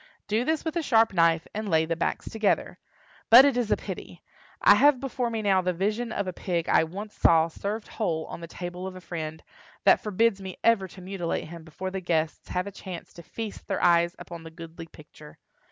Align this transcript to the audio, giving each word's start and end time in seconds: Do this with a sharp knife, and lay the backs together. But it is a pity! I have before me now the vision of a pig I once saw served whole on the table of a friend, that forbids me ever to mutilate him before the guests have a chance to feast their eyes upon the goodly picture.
Do 0.27 0.43
this 0.43 0.65
with 0.65 0.75
a 0.75 0.81
sharp 0.81 1.13
knife, 1.13 1.45
and 1.53 1.69
lay 1.69 1.85
the 1.85 1.95
backs 1.95 2.27
together. 2.27 2.79
But 3.29 3.45
it 3.45 3.55
is 3.55 3.69
a 3.71 3.77
pity! 3.77 4.23
I 4.59 4.73
have 4.73 4.99
before 4.99 5.29
me 5.29 5.43
now 5.43 5.61
the 5.61 5.73
vision 5.73 6.11
of 6.11 6.25
a 6.25 6.33
pig 6.33 6.67
I 6.67 6.85
once 6.85 7.13
saw 7.13 7.49
served 7.49 7.87
whole 7.87 8.25
on 8.25 8.41
the 8.41 8.47
table 8.47 8.87
of 8.87 8.95
a 8.95 8.99
friend, 9.01 9.43
that 9.83 10.01
forbids 10.01 10.41
me 10.41 10.57
ever 10.63 10.87
to 10.87 11.01
mutilate 11.01 11.49
him 11.49 11.63
before 11.63 11.91
the 11.91 12.01
guests 12.01 12.47
have 12.49 12.65
a 12.65 12.71
chance 12.71 13.13
to 13.13 13.21
feast 13.21 13.67
their 13.67 13.83
eyes 13.83 14.15
upon 14.17 14.41
the 14.41 14.49
goodly 14.49 14.87
picture. 14.87 15.37